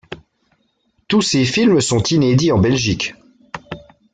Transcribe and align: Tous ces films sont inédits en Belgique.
Tous 1.07 1.21
ces 1.21 1.45
films 1.45 1.79
sont 1.79 2.01
inédits 2.01 2.51
en 2.51 2.57
Belgique. 2.57 3.13